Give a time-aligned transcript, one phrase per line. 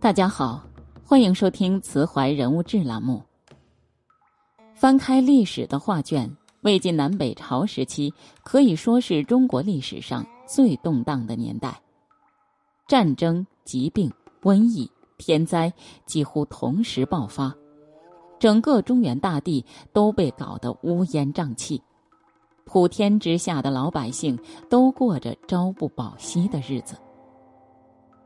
[0.00, 0.60] 大家好，
[1.04, 3.22] 欢迎收听《慈怀人物志》栏目。
[4.74, 11.80] 翻开历史的画卷，魏晋南北朝时期可以说是中国历史上最动荡的年代，
[12.88, 14.12] 战争、疾病、
[14.42, 15.72] 瘟疫、天灾
[16.04, 17.54] 几乎同时爆发，
[18.40, 21.80] 整个中原大地都被搞得乌烟瘴气，
[22.66, 24.38] 普天之下的老百姓
[24.68, 26.96] 都过着朝不保夕的日子。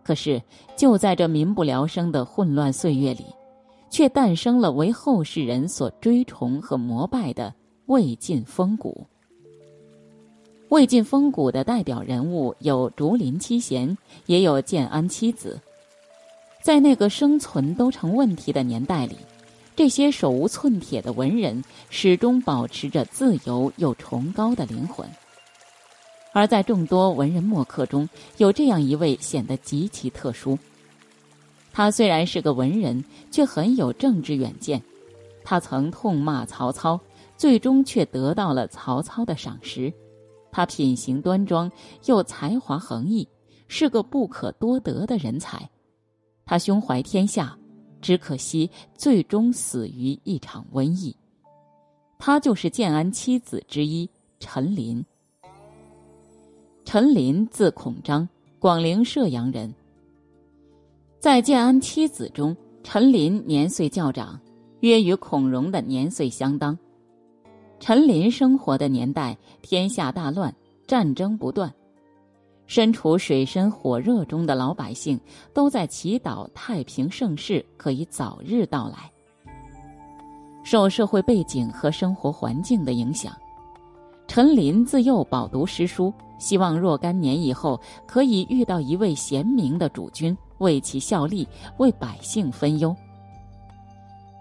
[0.02, 0.42] 可是，
[0.74, 3.26] 就在这民不聊生的混乱岁月里，
[3.90, 7.54] 却诞生了为后世人所追崇和膜拜的
[7.86, 9.06] 魏晋风骨。
[10.70, 15.60] 魏晋风骨的代表人物有竹林七贤，也有建安七子。
[16.62, 19.16] 在那个生存都成问题的年代里，
[19.80, 25.08] 这些手无寸铁的文人始终保持着自由又崇高的灵魂。
[26.32, 28.06] 而在众多文人墨客中，
[28.36, 30.58] 有这样一位显得极其特殊。
[31.72, 34.82] 他虽然是个文人，却很有政治远见。
[35.42, 37.00] 他曾痛骂曹操，
[37.38, 39.90] 最终却得到了曹操的赏识。
[40.52, 41.72] 他品行端庄，
[42.04, 43.26] 又才华横溢，
[43.66, 45.66] 是个不可多得的人才。
[46.44, 47.56] 他胸怀天下，
[48.00, 51.14] 只可惜最终死于一场瘟疫。
[52.18, 55.04] 他就是建安七子之一陈琳。
[56.84, 58.28] 陈琳字孔章，
[58.58, 59.72] 广陵射阳人。
[61.18, 64.40] 在建安七子中，陈琳年岁较长，
[64.80, 66.76] 约与孔融的年岁相当。
[67.78, 70.54] 陈琳生活的年代，天下大乱，
[70.86, 71.72] 战争不断，
[72.70, 75.18] 身处水深火热中的老百姓
[75.52, 79.10] 都在祈祷太平盛世可以早日到来。
[80.62, 83.36] 受社会背景和生活环境的影响。
[84.28, 92.94] 陈琳自幼饱读诗书，希望若干年以后可以遇到一位贤明的主君，为其效力，为百姓分忧。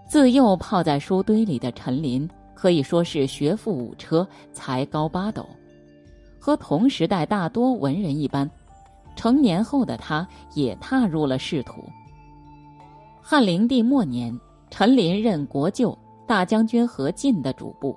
[0.06, 5.44] 自幼泡在书堆里的陈琳，可以说是学富五车，才高八斗，
[6.40, 8.50] 和同时代大多文人一般。
[9.14, 11.84] 成年后的他，也踏入了仕途。
[13.20, 14.36] 汉灵帝末年，
[14.70, 15.96] 陈琳任国舅、
[16.26, 17.96] 大将军何进的主簿。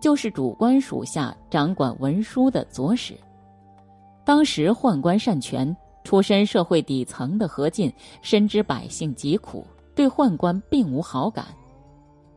[0.00, 3.14] 就是主官属下掌管文书的左使。
[4.24, 9.64] 当时宦官擅权，出身社会底层的何进深知百姓疾苦，
[9.94, 11.46] 对宦官并无好感。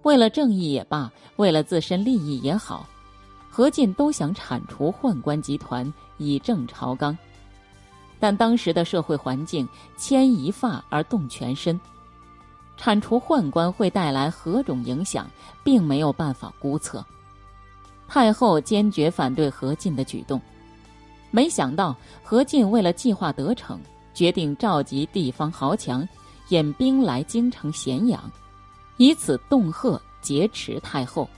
[0.03, 2.87] 为了正义也罢，为了自身利益也好，
[3.55, 7.17] 何进都想铲除宦官集团，以正朝纲。
[8.19, 11.79] 但当时的社会环境牵一发而动全身，
[12.75, 15.25] 铲除宦官会带来何种影响，
[15.63, 17.01] 并没有办法估测。
[18.09, 20.41] 太后坚决反对何进的举动，
[21.31, 23.79] 没想到何进为了计划得逞，
[24.13, 26.05] 决定召集地方豪强，
[26.49, 28.21] 引兵来京城咸阳，
[28.97, 31.29] 以此恫吓劫持太后。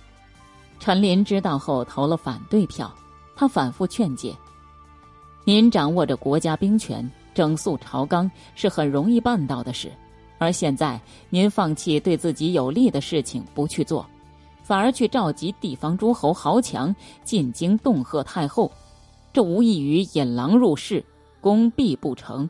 [0.79, 2.93] 陈琳知道后投了反对票，
[3.35, 4.35] 他反复劝解
[5.43, 9.91] ：“您掌握着国家兵权，整肃朝纲是很容易办到的事，
[10.37, 10.99] 而现在
[11.29, 14.05] 您放弃对自己有利的事情不去做。”
[14.63, 18.69] 反而去召集地方诸侯豪强进京恫吓太后，
[19.31, 21.01] 这无异于引狼入室，
[21.39, 22.49] 功必不成，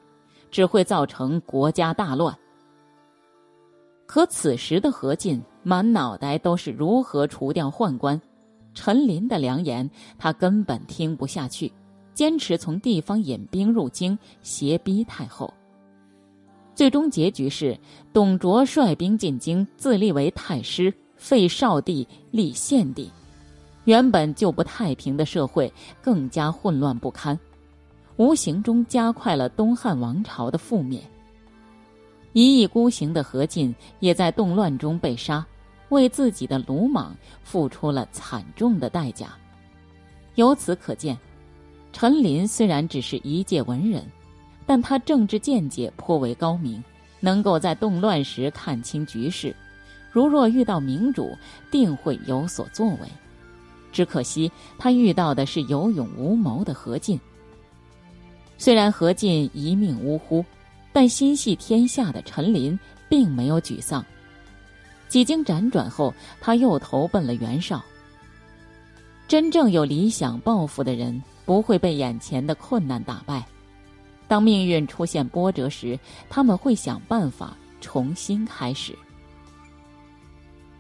[0.49, 2.35] 只会造成国家大乱。
[4.07, 8.19] 可此时的何进满脑袋都是如何除掉宦官，
[8.73, 9.87] 陈琳的良言
[10.17, 11.71] 他根本听不下去，
[12.15, 15.53] 坚持从地方引兵入京，胁逼太后。
[16.73, 17.77] 最终结局是
[18.11, 20.91] 董卓率兵进京，自立为太师。
[21.19, 23.09] 废少帝立献帝，
[23.85, 27.35] 原本就不太平的社会更加混乱不堪，
[28.17, 31.01] 无形中加快了东汉王朝的覆灭。
[32.37, 35.43] 一意孤行的何进也在动乱中被杀，
[35.89, 39.35] 为自己的鲁莽付出了惨重的代价。
[40.35, 41.17] 由此可见，
[41.91, 44.05] 陈琳虽然只是一介文人，
[44.67, 46.83] 但他政治见解颇为高明，
[47.21, 49.55] 能够在动乱时看清局势。
[50.11, 51.35] 如若遇到明主，
[51.71, 53.09] 定会有所作为。
[53.91, 57.19] 只可惜他遇到的是有勇无谋的何进。
[58.59, 60.45] 虽然何进一命呜呼，
[60.91, 64.05] 但心系天下的陈琳并没有沮丧。
[65.07, 67.83] 几经辗转后，他又投奔了袁绍。
[69.27, 73.45] 真正有理想抱负的人，不会被眼前的困难打败。
[74.27, 75.97] 当命运出现波折时，
[76.29, 78.93] 他们会想办法重新开始。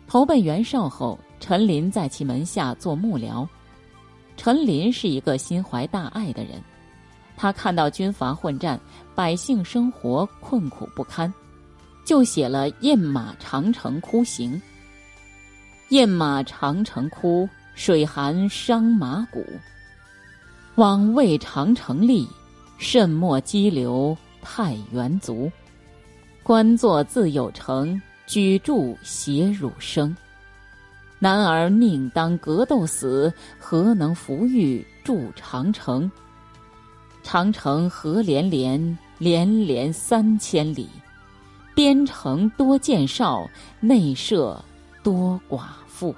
[0.07, 3.47] 投奔袁绍后，陈琳在其门下做幕僚。
[4.35, 6.61] 陈琳是一个心怀大爱的人，
[7.37, 8.77] 他看到军阀混战，
[9.13, 11.31] 百姓生活困苦不堪，
[12.03, 14.53] 就写了《饮马长城窟行》。
[15.89, 19.45] 饮马长城窟，水寒伤马骨。
[20.75, 22.27] 枉为长城立，
[22.77, 25.49] 慎莫激流太原足。
[26.43, 30.15] 官作自有成，举箸写汝生。
[31.19, 36.11] 男儿宁当格斗死，何能扶玉筑长城？
[37.29, 40.87] 长城何连连，连连三千里。
[41.75, 43.45] 边城多剑少，
[43.81, 44.63] 内舍
[45.03, 46.15] 多寡妇。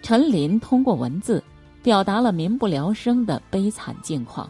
[0.00, 1.44] 陈琳通过文字。
[1.82, 4.48] 表达了民不聊生的悲惨境况。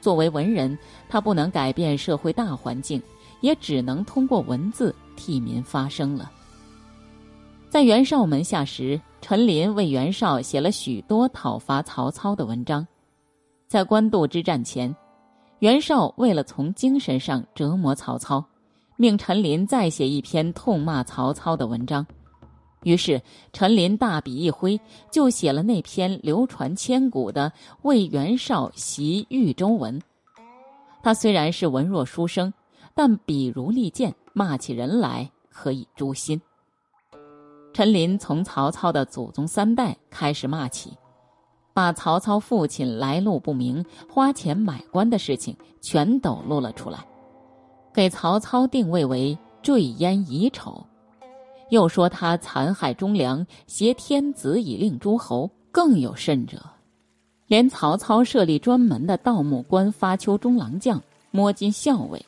[0.00, 0.76] 作为文人，
[1.08, 3.00] 他不能改变社会大环境，
[3.40, 6.28] 也只能通过文字替民发声了。
[7.70, 12.84] 在袁绍门下时，陈琳为袁绍写了许多讨伐曹操的文章。
[13.66, 14.94] 在官渡之战前，
[15.58, 18.44] 袁绍为了从精神上折磨曹操，
[18.96, 22.06] 命陈琳再写一篇痛骂曹操的文章。
[22.84, 23.20] 于是，
[23.52, 24.80] 陈琳大笔一挥，
[25.10, 27.50] 就写了那篇流传千古的
[27.82, 29.98] 《为袁绍习豫州文》。
[31.02, 32.52] 他虽然是文弱书生，
[32.94, 36.40] 但笔如利剑，骂起人来可以诛心。
[37.72, 40.92] 陈琳从曹操的祖宗三代开始骂起，
[41.76, 47.04] 把曹操父亲来路不明、花钱买官的事情全抖露了出来，
[47.92, 50.82] 给曹操定位为坠烟遗丑。
[51.68, 55.50] 又说他残害忠良，挟天子以令诸侯。
[55.70, 56.62] 更有甚者，
[57.46, 60.98] 连曹操设立专门的盗墓官发丘中郎将
[61.30, 62.24] 摸金校尉，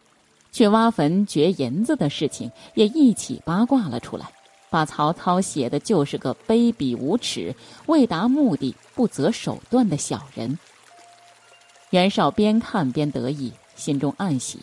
[0.52, 4.30] 去挖坟掘银子的事情也一起八卦了出来，
[4.70, 7.54] 把曹操写的就是个卑鄙无耻、
[7.86, 10.58] 为达目的不择手段的小人。
[11.90, 14.58] 袁绍边看边得意，心中暗喜。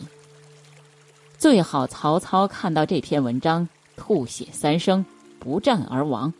[1.38, 3.68] 最好曹操看到这篇文章。
[3.98, 5.02] 吐血三升，
[5.38, 6.30] 不战而亡。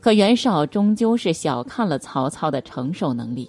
[0.00, 3.48] 可袁绍终究是小看了曹操的承受能力。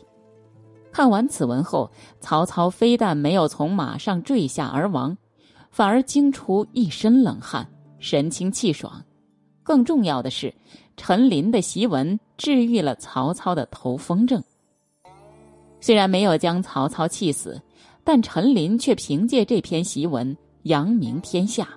[0.91, 1.89] 看完此文后，
[2.21, 5.17] 曹操非但没有从马上坠下而亡，
[5.71, 7.67] 反而惊出一身冷汗，
[8.00, 9.03] 神清气爽。
[9.63, 10.53] 更重要的是，
[10.95, 14.44] 陈琳的檄文治愈了曹操的头风症。
[15.80, 17.62] 虽然没有将曹操气死，
[18.03, 21.68] 但陈琳却凭借这篇檄文扬名天下。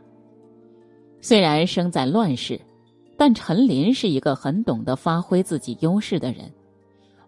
[1.21, 2.61] 虽然生在乱世，
[3.17, 6.51] 但陈琳是一个很懂得发挥自己优势的人。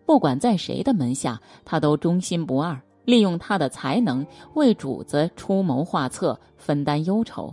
[0.06, 7.52] 不管在谁的门下，他都忠心不二，利用他的才能为主子出谋划策，分担忧愁。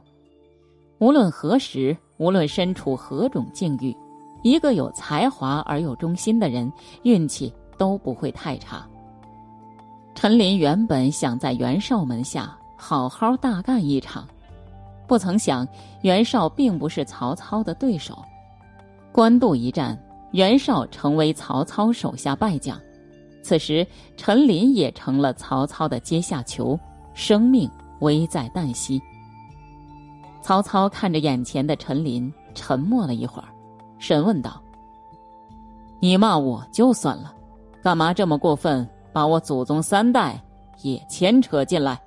[0.99, 3.95] 无论何时，无论身处何种境遇，
[4.43, 6.71] 一个有才华而又忠心的人，
[7.03, 8.83] 运气都不会太差。
[10.15, 14.27] 陈琳原本想在袁绍门下好好大干一场。
[15.07, 15.67] 不曾想，
[16.01, 18.17] 袁绍并不是曹操的对手。
[19.11, 19.97] 官渡一战，
[20.31, 22.79] 袁绍成为曹操手下败将。
[23.43, 23.85] 此时，
[24.17, 26.77] 陈琳也成了曹操的阶下囚，
[27.13, 28.99] 生命危在旦夕。
[30.47, 33.49] 曹操看着眼前的陈琳，沉默了一会儿，
[33.99, 34.63] 审问道
[35.99, 37.35] ：“你骂我就算了，
[37.83, 40.41] 干嘛这么过分，把我祖宗三代
[40.83, 42.01] 也牵扯进来？”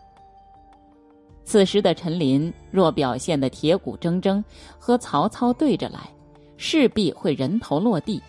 [1.44, 4.42] 此时的陈琳若表现的铁骨铮铮，
[4.78, 6.00] 和曹操对着来，
[6.56, 8.22] 势必会人头落地。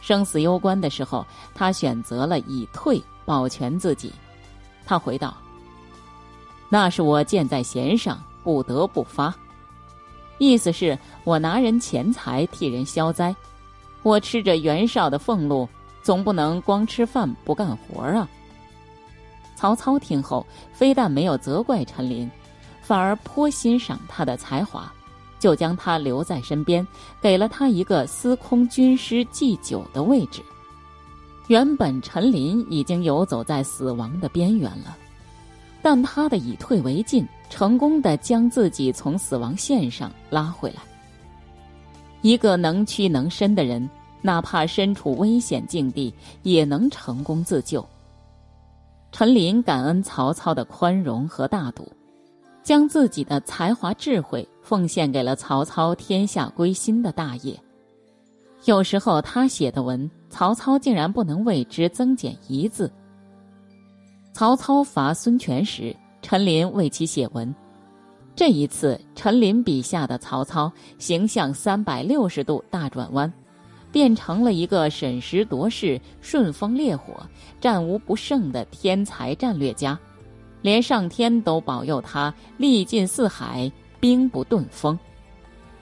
[0.00, 4.12] 生死攸关的时候，他选择了以退保全自己。
[4.86, 5.36] 他回道
[6.70, 9.34] ：“那是我箭在弦上，不得不发。
[10.38, 13.36] 意思是我拿人钱财替人消灾，
[14.02, 15.68] 我吃着袁绍的俸禄，
[16.02, 18.26] 总不能光吃饭不干活啊。”
[19.54, 22.30] 曹操听后，非但没有责怪陈琳，
[22.80, 24.90] 反而颇欣赏他的才华，
[25.38, 26.86] 就将他留在身边，
[27.20, 30.40] 给了他一个司空军师祭酒的位置。
[31.48, 34.96] 原本陈琳已经游走在死亡的边缘了，
[35.90, 40.82] 但他的以退为进，成功的将自己从死亡线上拉回来。
[42.20, 43.88] 一个能屈能伸的人，
[44.20, 47.82] 哪怕身处危险境地，也能成功自救。
[49.12, 51.90] 陈琳感恩曹操的宽容和大度，
[52.62, 57.58] 将自己的才华智慧奉献给了曹操天下归心的大业。
[58.66, 62.92] 有时候他写的文，曹操竟然不能为之增减一字。
[64.38, 65.92] 曹操伐孙权时，
[66.22, 67.52] 陈琳为其写文。
[68.36, 73.32] 这一次，陈琳笔下的曹操形象三百六十度大转弯，
[73.90, 77.14] 变成了一个审时度势、顺风烈火、
[77.60, 79.98] 战无不胜的天才战略家，
[80.62, 83.68] 连上天都保佑他历尽四海，
[83.98, 84.96] 兵不顿风。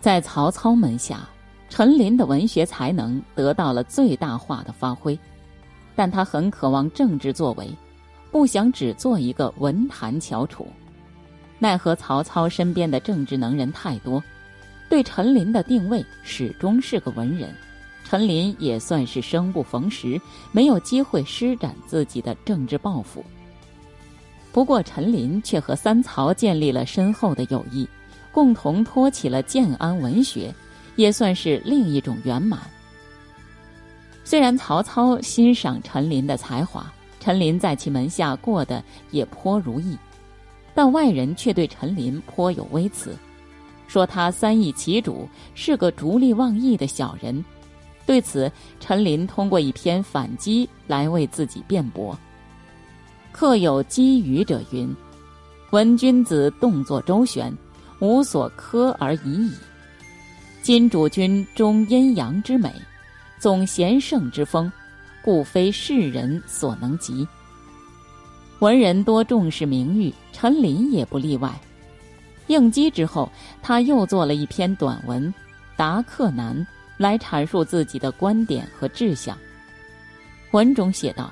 [0.01, 1.29] 在曹操门下，
[1.69, 5.19] 陈琳的文学才能得到了最大化的发挥，
[5.95, 7.69] 但他很渴望政治作为，
[8.37, 10.69] 不想只做一个文坛翘楚。
[11.59, 14.23] 奈何曹操身边的政治能人太多，
[14.91, 17.49] 对陈琳的定位始终是个文人。
[18.05, 20.21] 陈琳也算是生不逢时，
[20.53, 23.25] 没有机会施展自己的政治抱负。
[24.53, 27.89] 不过，陈琳却和三曹建立了深厚的友谊，
[28.33, 30.55] 共同托起了建安文学，
[30.97, 32.61] 也算是另一种圆满。
[34.25, 36.93] 虽然曹操欣赏陈琳的才华，
[37.27, 38.81] 陈琳在其门下过得
[39.11, 39.99] 也颇如意，
[40.77, 43.17] 但外人却对陈琳颇有微词，
[43.89, 47.45] 说他三易其主，是个逐利忘义的小人。
[48.07, 52.17] 对此，陈琳通过一篇反击来为自己辩驳。
[53.33, 54.89] 客有积语者云
[55.73, 57.53] ：“闻君子动作周旋，
[57.99, 59.53] 无所苛而已矣。
[60.63, 62.73] 今主君中阴阳之美，
[63.41, 64.71] 总贤圣之风，
[65.27, 67.29] 故非世人所能及。
[68.61, 71.53] 文人多重视名誉，陈琳也不例外。
[72.47, 73.31] 应激之后，
[73.61, 75.23] 他又做了一篇短文
[75.77, 76.57] 《答客难》。
[76.99, 79.37] 来阐述自己的观点和志向。
[80.53, 81.31] 文中写道：“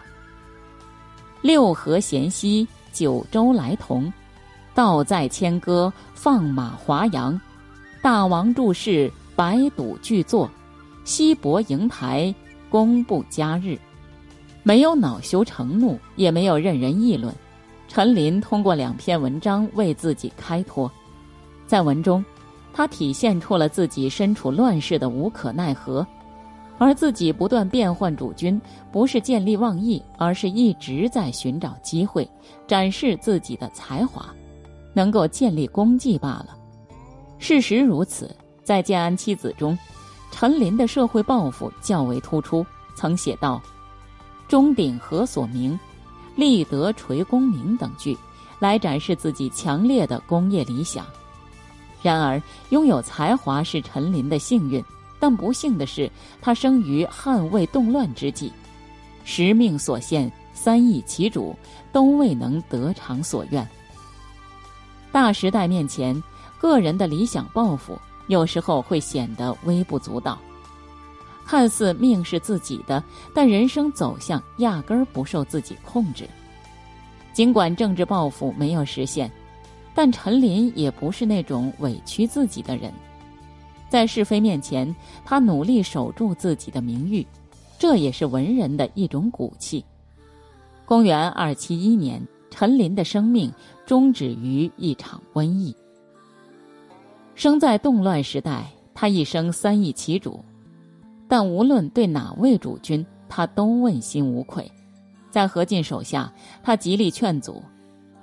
[1.40, 4.12] 六合咸溪，九州来同，
[4.74, 7.40] 道在千歌，放马华阳。
[8.02, 10.50] 大王注释，百赌俱作，
[11.04, 12.34] 西伯瀛台，
[12.74, 13.78] 公布佳日。”
[14.66, 17.32] 没有恼羞成怒，也没有任人议论。
[17.86, 20.90] 陈琳通过两篇文章为自己开脱，
[21.68, 22.24] 在文中。
[22.72, 26.04] 他体现出了自己身处乱世的无可奈何，
[26.76, 32.28] 而自己不断变换主君，不是见利忘义，而是一直在寻找机会，
[32.66, 34.26] 展示自己的才华，
[34.92, 36.56] 能够建立功绩罢了。
[37.38, 39.78] 事实如此，在建安七子中，
[40.36, 43.62] 陈琳的社会抱负较为突出，曾写道
[44.48, 45.78] ：“钟鼎何所名，
[46.34, 48.18] 立德垂功名等句，
[48.58, 51.06] 来展示自己强烈的工业理想。”
[52.02, 54.84] 然而，拥有才华是陈琳的幸运，
[55.20, 56.10] 但不幸的是，
[56.42, 58.52] 他生于汉魏动乱之际，
[59.24, 61.56] 时命所限，三易其主，
[61.92, 63.64] 都未能得偿所愿。
[65.12, 66.20] 大时代面前，
[66.58, 67.96] 个人的理想抱负
[68.28, 70.38] 有时候会显得微不足道，
[71.44, 73.02] 看似命是自己的，
[73.34, 76.28] 但人生走向压根儿不受自己控制。
[77.32, 79.30] 尽管政治抱负没有实现。
[79.96, 82.92] 但陈琳也不是那种委屈自己的人，
[83.88, 84.92] 在是非面前，
[85.24, 87.24] 他努力守住自己的名誉，
[87.78, 89.84] 这也是文人的一种骨气。
[90.84, 93.52] 公元二七一年，陈琳的生命
[93.86, 95.72] 终止于一场瘟疫。
[97.34, 98.64] 生在动乱时代，
[98.94, 100.44] 他一生三易其主，
[101.26, 104.70] 但无论对哪位主君，他都问心无愧。
[105.30, 107.60] 在何进手下，他极力劝阻；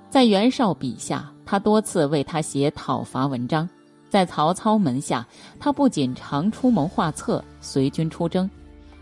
[0.08, 3.68] 在袁绍笔下，他多次为他写讨伐文章，
[4.08, 5.26] 在曹操门下，
[5.60, 8.48] 他不仅常出谋划策、随军出征，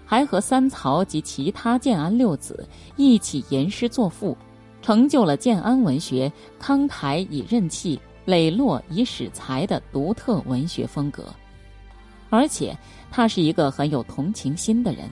[0.05, 4.37] 还和三曹及其他建安六子一起吟诗作赋，
[4.83, 11.25] 成就了建安文学慷慨以任气、磊落以使才的独特文学风格。
[12.31, 12.77] 而且，
[13.11, 15.11] 他是一个很有同情心的人，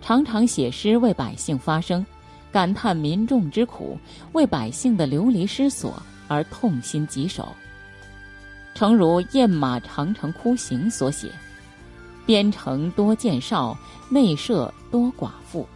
[0.00, 2.04] 常常写诗为百姓发声，
[2.50, 3.96] 感叹民众之苦，
[4.32, 6.02] 为百姓的流离失所。
[6.28, 7.46] 而痛心疾首。
[8.74, 11.30] 诚如《燕马长城窟行》所写
[12.24, 13.76] ：“边城多见少，
[14.08, 15.66] 内舍多寡妇。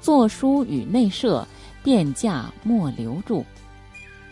[0.00, 1.46] 作书与内舍，
[1.84, 3.44] 便驾莫留住。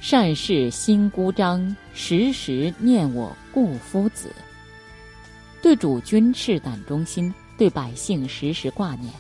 [0.07, 4.31] 善事心孤张，时时念我故夫子。”
[5.63, 9.11] 对主君赤胆忠心，对百姓时时挂念，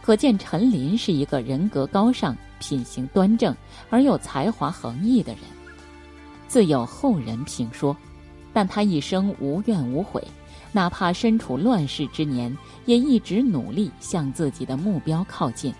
[0.00, 2.34] 可见陈琳是一个人格高尚。
[2.58, 3.54] 品行端正
[3.90, 5.42] 而又才华横溢的人，
[6.48, 7.94] 自有后人评说。
[8.50, 10.24] 但他一生无怨无悔，
[10.72, 15.72] 哪怕身处乱世之年，也一直努力向自己的目标靠近。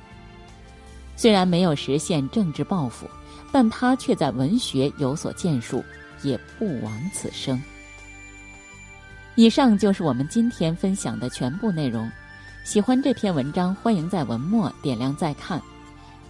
[1.17, 3.09] 虽然没有实现政治抱负，
[3.53, 5.85] 但他却在文学有所建树，
[6.23, 7.61] 也不枉此生。
[9.35, 12.11] 以上就是我们今天分享的全部内容。
[12.65, 15.63] 喜欢这篇文章，欢迎在文末点亮再看。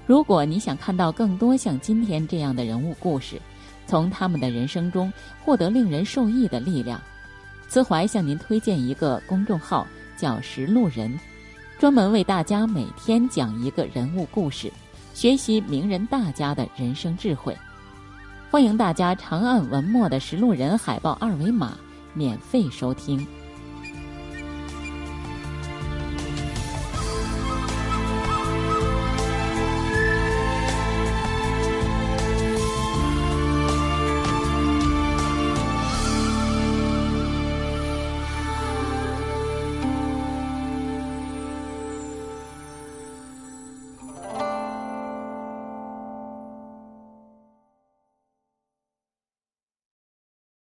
[0.06, 3.40] 如果你想看到更多像今天这样的人物故事，
[3.86, 5.12] 从他们的人生中
[5.44, 7.00] 获得令人受益的力量，
[7.68, 11.18] 慈怀向您推荐一个公众号，叫识路人，
[11.78, 14.72] 专门为大家每天讲一个人物故事，
[15.18, 17.52] 学习名人大家的人生智慧。
[18.52, 21.76] 欢迎大家长按文末的识路人海报二维码，
[22.14, 23.26] 免费收听。